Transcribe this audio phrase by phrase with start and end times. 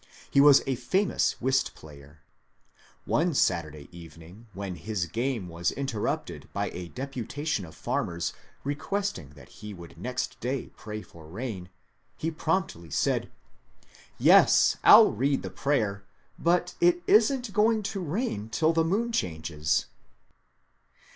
[0.31, 2.23] He was a famous whist player.
[3.05, 8.33] One Saturday evening when his game was interrupted by a deputation of farmers
[8.63, 11.69] request ing that he would next day pray for rain,
[12.17, 13.29] he promptly said, '^
[14.17, 16.03] Yes, 1 11 read the prayer,
[16.39, 19.85] but it is n't going to rain till the moon changes."